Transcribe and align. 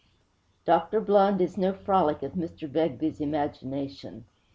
_Dr. 0.65 0.99
Blund 0.99 1.39
is 1.41 1.57
no 1.59 1.73
frolic 1.73 2.23
of 2.23 2.31
Mr. 2.33 2.67
Begbie's 2.67 3.21
imagination. 3.21 4.25